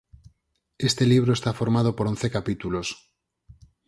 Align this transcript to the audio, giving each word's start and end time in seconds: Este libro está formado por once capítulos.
Este 0.89 1.05
libro 1.11 1.31
está 1.35 1.51
formado 1.59 1.89
por 1.95 2.05
once 2.13 2.27
capítulos. 2.35 2.87